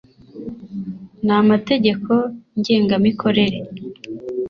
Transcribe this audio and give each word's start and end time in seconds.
n 1.25 1.27
amategeko 1.41 2.11
ngengamikorere 2.59 3.59